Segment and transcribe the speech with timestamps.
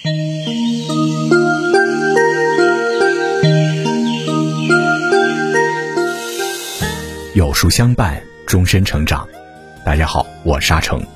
[7.34, 9.28] 有书相伴，终身成长。
[9.84, 11.06] 大家好，我沙成，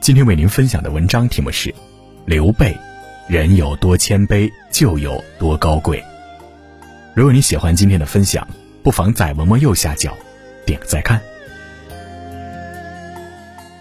[0.00, 1.72] 今天为您分享的文章题目是：
[2.26, 2.76] 刘备，
[3.28, 6.02] 人有多谦卑，就有多高贵。
[7.14, 8.48] 如果你喜欢今天的分享，
[8.82, 10.12] 不妨在文末右下角
[10.66, 11.20] 点个再看。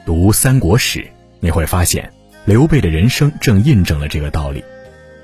[0.06, 1.08] 读三国史，
[1.40, 2.14] 你会发现，
[2.48, 4.64] 刘备的人生正印证了这个道理。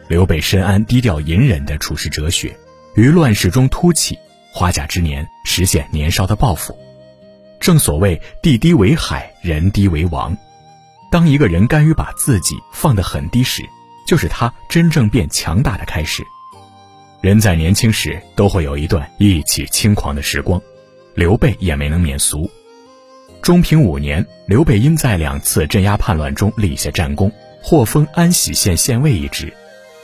[0.09, 2.53] 刘备深谙低调隐忍的处世哲学，
[2.95, 4.19] 于乱世中突起。
[4.51, 6.77] 花甲之年，实现年少的抱负。
[7.61, 10.37] 正所谓地低为海，人低为王。
[11.09, 13.63] 当一个人甘于把自己放得很低时，
[14.05, 16.21] 就是他真正变强大的开始。
[17.21, 20.61] 人在年轻时都会有一段意气轻狂的时光，
[21.15, 22.51] 刘备也没能免俗。
[23.43, 27.29] 中平五年，刘备因在两次镇压叛乱中立下战功，
[27.61, 29.53] 获封安喜县县尉一职。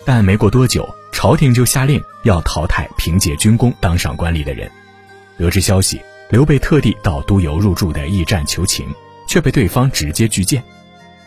[0.05, 4.69] 但没过多久，朝廷就下令要淘汰凭借军功当上官吏的人。
[5.37, 8.85] 得知消息，刘备特地到都邮入住的驿站求情，
[9.25, 10.61] 却被对方直接拒见。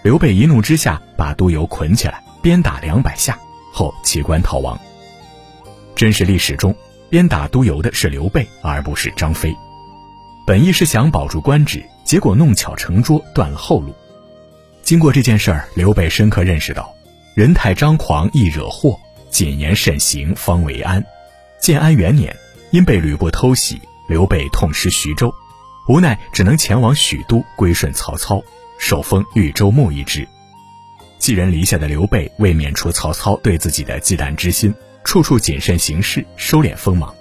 [0.02, 3.38] 刘备一怒之下，把都邮捆起来，鞭打两百下
[3.72, 4.78] 后弃官逃亡。
[5.96, 6.76] 真实历史中，
[7.08, 9.56] 鞭打都邮的是刘备，而不是张飞。
[10.46, 13.94] 本意是想保住官职，结果弄巧成拙，断了后路。
[14.82, 16.92] 经过这件事儿，刘备深刻认识到。
[17.34, 19.00] 人太张狂易惹祸，
[19.30, 21.02] 谨言慎行方为安。
[21.58, 22.36] 建安元年，
[22.72, 25.32] 因被吕布偷袭，刘备痛失徐州，
[25.88, 28.42] 无奈只能前往许都归顺曹操，
[28.78, 30.28] 受封豫州牧一职。
[31.18, 37.14] 寄人篱下的刘备为免除曹操对自己的忌惮之心，处处谨慎行事，收敛锋芒。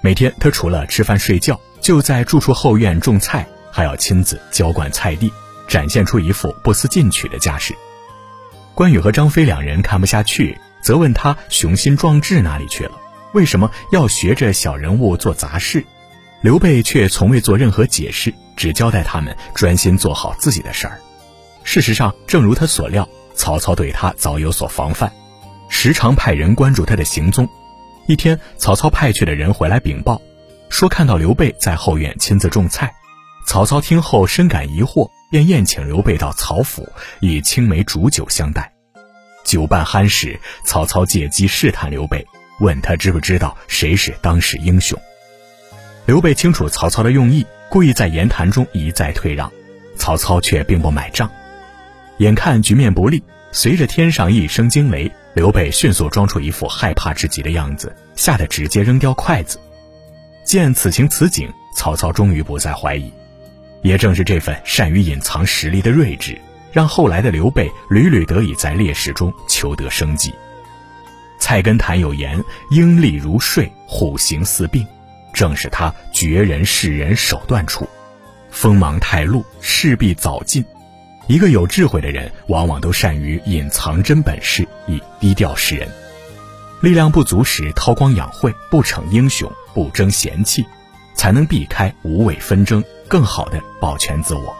[0.00, 5.32] 每天他除了吃饭睡觉，就在住处后院种菜，还要亲自浇灌菜地，
[5.66, 7.74] 展现出一副不思进取的架势。
[8.74, 12.92] 关羽和张飞两人看不下去，责问他雄心壮志哪里去了？
[13.32, 15.84] 为什么要学着小人物做杂事？
[16.42, 21.00] 刘备却从未做任何解释，只交代他们专心做好自己的事儿。
[21.64, 25.10] 事实上，正如他所料，曹操对他早有所防范，
[25.68, 27.48] 时常派人关注他的行踪。
[28.06, 30.20] 一天，曹操派去的人回来禀报，
[30.68, 32.92] 说看到刘备在后院亲自种菜。
[33.46, 35.10] 曹操听后深感疑惑。
[35.30, 36.86] 便宴请刘备到曹府，
[37.20, 38.70] 以青梅煮酒相待。
[39.44, 42.26] 酒半酣时，曹操借机试探刘备，
[42.60, 45.00] 问他知不知道谁是当世英雄。
[46.04, 49.50] 刘备清楚曹操的用意，故意在言谈中一再退让，
[49.96, 51.30] 曹操却并不买账。
[52.18, 59.58] 眼看局面不利，随着天上一声惊雷，刘备迅速装出一副害怕至极的样子，吓得直接扔掉筷子。
[60.44, 63.10] 见此情此景，曹操终于不再怀疑。
[63.82, 66.40] 也正是这份善于隐藏实力的睿智，
[66.72, 70.32] 让后来的刘备屡屡得以在劣势中求得生机。
[71.38, 74.86] 菜根谭有言：“鹰立如睡，虎行似病。”
[75.34, 77.88] 正是他绝人世人手段处，
[78.50, 80.64] 锋芒太露，势必早尽。
[81.26, 85.88] 一个有智慧的人，往往都善于隐藏真本事，以低调示人。
[86.82, 90.64] 力量不足时，韬光养晦，不逞英雄，不争贤气，
[91.14, 92.84] 才能避开无谓纷争。
[93.12, 94.44] 更好的保全自我。《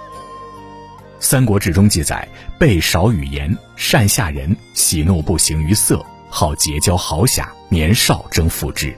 [1.21, 8.95] 三国志》中记载：备少语言，善下人，喜怒不形于色，好结交豪侠，年少征服之。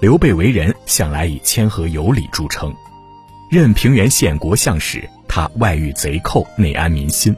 [0.00, 2.74] 刘备为人向来以谦和有礼著称。
[3.50, 7.36] 任平原县国相时，他外御贼寇，内安民心，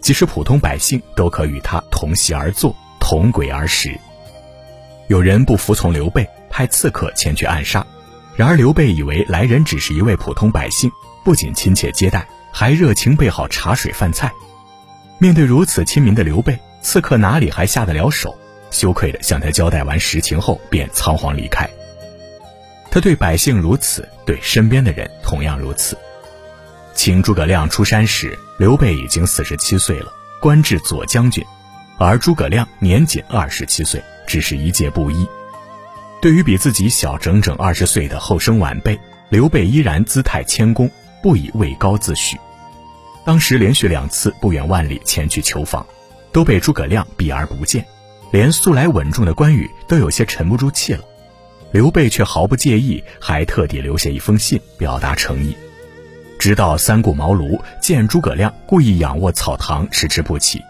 [0.00, 3.96] 即使普通百姓都可与他同席而坐，同轨而食。
[5.06, 7.86] 有人不服从刘备，派刺客前去暗杀。
[8.36, 10.92] 然而刘备以为来人只是一位普通百姓，
[11.24, 14.30] 不仅亲切接待，还热情备好茶水饭菜。
[15.18, 18.36] 面对如此亲民的刘备，刺客哪里还下得了手？
[18.70, 21.66] 羞愧地向他交代完实情后，便仓皇离开。
[22.90, 25.96] 他对百姓如此，对身边的人同样如此。
[26.94, 31.42] 请诸葛亮出山时，刘备已经四十七岁了，官至左将军，
[31.98, 35.26] 而诸葛亮年仅二十七岁，只是一介布衣。
[36.20, 38.98] 对于比自己小整整二十岁的后生晚辈，
[39.28, 40.90] 刘备依然姿态谦恭，
[41.22, 42.36] 不以位高自诩。
[43.24, 45.86] 当时连续两次不远万里前去求访，
[46.32, 47.84] 都被诸葛亮避而不见，
[48.32, 51.00] 连素来稳重的关羽都有些沉不住气了。
[51.72, 55.54] 刘备却毫不介意，还特地留下一封信表达诚意。
[56.38, 60.62] 直到三顾茅庐，见诸葛亮故意仰卧草堂，迟迟不起，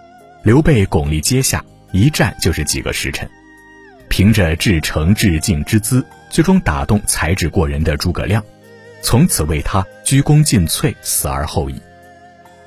[0.43, 3.29] 刘备拱立阶下，一站就是几个时辰。
[4.09, 8.43] 凭着至诚至敬之姿，最终打动才智过人的诸葛亮，
[9.03, 11.81] 从此为他鞠躬尽瘁，死而后已。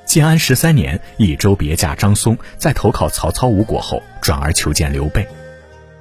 [0.04, 5.26] 建安十三年，益州别驾张松在投靠曹操无果后，转而求见刘备。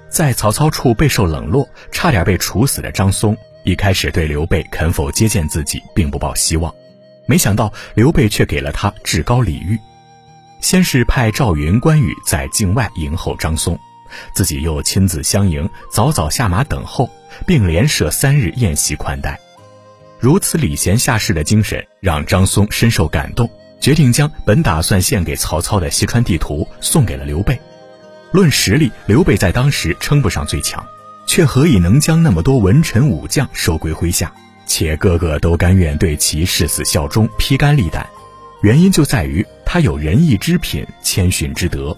[0.09, 6.73] 在曹操处备受冷落，差点被处死的张松，一开始对刘备肯否接见自己并不抱希望。
[7.27, 9.77] 没想到刘备却给了他至高礼遇，
[10.59, 13.79] 先是派赵云、关羽在境外迎候张松，
[14.33, 17.09] 自己又亲自相迎，早早下马等候，
[17.45, 19.39] 并连设三日宴席款待。
[20.19, 23.49] 如此礼贤下士的精神，让张松深受感动。
[23.79, 27.57] 决定将本打算献给曹操的西川地图送给了刘备。
[28.33, 30.85] 论实力，刘备在当时称不上最强，
[31.25, 34.33] 却何以能将那么多文臣武将收归麾下，
[34.67, 38.05] 且个个都甘愿对其誓死效忠、披肝沥胆？
[38.61, 41.95] 原因就在于他有仁义之品、谦逊之德。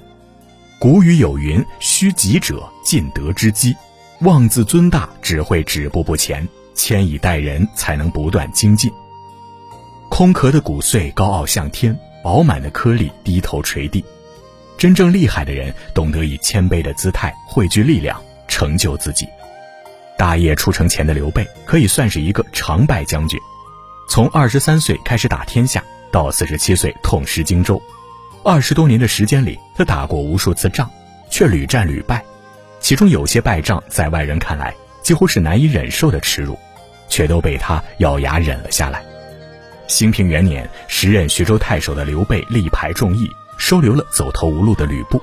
[0.82, 3.78] 古语有云：“虚己者尽德之基。”
[4.22, 8.92] 妄自尊大只会止步不前，谦以待人才能不断精进。
[10.10, 14.04] 空壳的骨髓高傲向天，饱满的颗粒低头垂地。
[14.76, 19.28] 真正厉害的人懂得以谦卑的姿态汇聚力量，成就自己。
[20.18, 23.40] 大业出城前的刘备可以算是一个常败将军。
[24.10, 27.80] 从二十三岁开始打天下，到四十七岁痛失荆州，
[28.44, 30.88] 二十多年的时间里，他打过无数次仗，
[31.28, 32.24] 却屡战屡败。
[32.80, 36.56] 其中有些败仗在外人看来几乎是难以忍受的耻辱，
[37.10, 39.04] 却都被他咬牙忍了下来。
[39.88, 45.20] 兴平元年，时任徐州太守的刘备力排众议，收留了走投无路的吕布。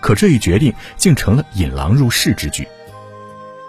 [0.00, 2.66] 可这一决定竟成了引狼入室之举。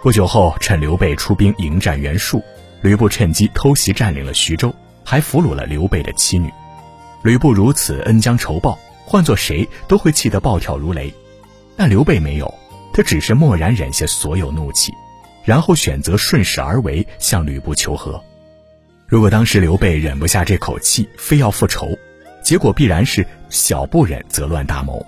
[0.02, 2.42] 不久后，趁刘备出兵迎战袁术，
[2.82, 6.50] 吕布趁机偷袭占领了徐州，还俘虏了刘备的妻女。
[7.24, 11.12] 吕布如此恩将仇报，换做谁都会气得暴跳如雷。
[11.76, 12.54] 但刘备没有，
[12.94, 14.94] 他只是默然忍下所有怒气，
[15.44, 18.24] 然后选择顺势而为，向吕布求和。
[19.08, 21.98] 如果当时刘备忍不下这口气，非要复仇，
[22.44, 25.04] 结果必然是小不忍则乱大谋。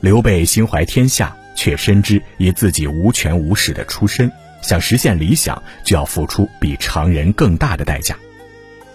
[0.00, 4.32] 刘备心怀天下，却深知以自己无权无势的出身，
[4.62, 8.16] 想实现理想，就要付出比常人更大的代价。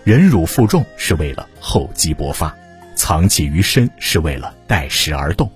[0.03, 2.55] 忍辱负重是为了厚积薄发，
[3.11, 5.51] 藏气于身是为了待时而动。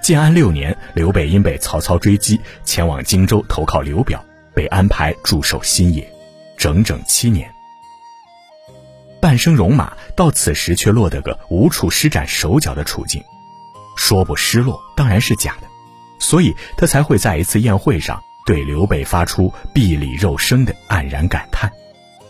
[0.00, 4.24] 建安六年，刘备因被曹操追击，前往荆州投靠刘表，
[4.54, 6.08] 被安排驻守新野。
[6.56, 7.50] 整整七年，
[9.20, 13.20] 半生戎马到此时却落得个无处施展手脚的处境，
[13.96, 15.66] 说不失落当然是假的，
[16.20, 21.68] 所以他才会在一次宴会上对刘备发出臂里肉生的黯然感叹。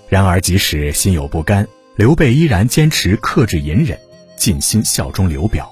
[0.09, 4.01] 然而即使心有不甘，刘备依然坚持克制隐忍，
[4.41, 5.71] 尽心效忠刘表。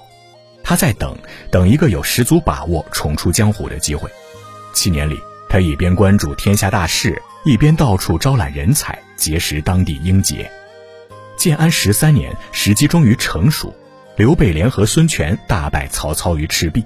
[0.63, 1.17] 他在等，
[1.49, 4.07] 等一个有十足把握重出江湖的机会。
[4.75, 5.19] 七年里，
[5.49, 7.19] 他一边关注天下大事。
[7.45, 10.51] 一边到处招揽人才，结识当地英杰。
[11.37, 13.73] 建安十三年，时机终于成熟，
[14.17, 16.83] 刘备联合孙权大败曹操于赤壁。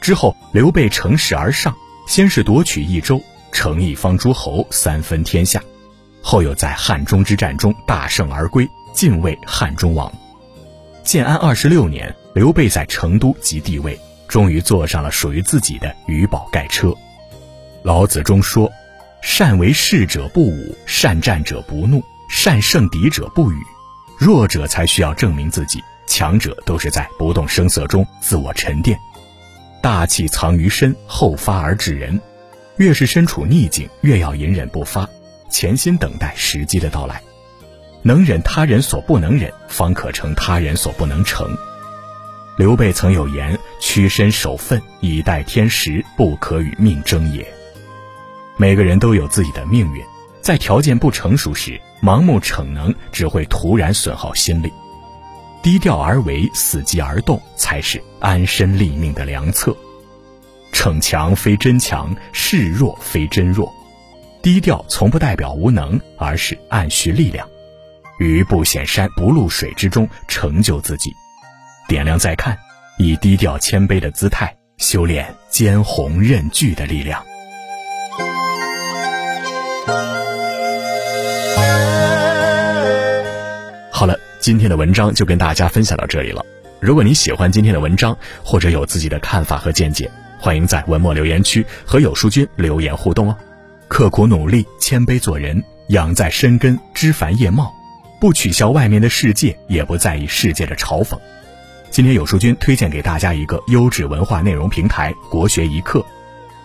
[0.00, 1.74] 之后，刘备乘势而上，
[2.08, 3.22] 先是夺取益州，
[3.52, 5.60] 成一方诸侯，三分天下；
[6.20, 10.12] 后又在汉中之战中大胜而归，晋位汉中王。
[11.04, 16.92] 建安二十六年，刘备在成都即帝位，终于坐上了属于自己的鱼宝盖车。
[17.82, 18.70] 老子中说。
[19.26, 23.56] 善为士者不武，善战者不怒，善胜敌者不语。
[24.18, 28.98] 弱者才需要证明自己，强者都是在不动声色中自我沉淀。
[29.80, 32.20] 大气藏于身，后发而制人。
[32.76, 35.08] 越是身处逆境，越要隐忍不发，
[35.50, 37.22] 潜心等待时机的到来。
[38.06, 41.56] 能忍他人所不能忍，方可成他人所不能成。
[42.58, 47.44] 刘备曾有言：“屈身守分，以待天时，不可与命争也。”
[48.58, 50.04] 每个人都有自己的命运，
[50.42, 54.70] 在条件不成熟时，盲目逞能只会徒然损耗心力。
[55.62, 59.74] 低调而为，伺机而动，才是安身立命的良策。
[60.72, 63.72] 逞强非真强，示弱非真弱。
[64.42, 67.48] 低调从不代表无能，而是暗蓄力量，
[68.18, 71.12] 于不显山不露水之中成就自己。
[71.88, 72.56] 点亮再看，
[72.98, 77.22] 以低调谦卑的姿态修炼坚宏韧巨的力量。
[83.90, 86.44] 好了，今天的文章就跟大家分享到这里了。
[86.80, 93.36] 如果你喜欢今天的文章，或者有自己的看法和见解，欢迎在文末留言区和有书君留言互动哦。
[93.88, 97.72] 刻苦努力，谦卑做人，养在深根，枝繁叶茂，
[98.24, 101.14] 不取笑外面的世界，也不在意世界的嘲讽。
[101.90, 106.02] 今天有书君推荐给大家一个优质文化内容平台——国学一课，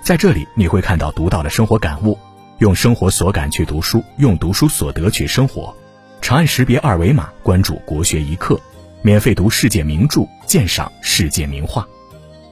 [0.02, 2.18] 在这里你会看到独到的生活感悟。
[2.60, 5.76] 用生活所感去读书，用读书所得去生活。
[6.22, 8.58] 长按识别二维码，关注“国学一课”，
[9.04, 11.86] 免费读世界名著，鉴赏世界名画。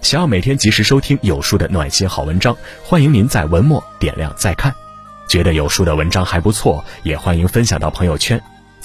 [0.02, 4.76] 想要每天及时收听有书的暖心好文章，欢迎您在文末点亮再看。
[5.30, 8.44] 觉得有书的文章还不错，也欢迎分享到朋友圈，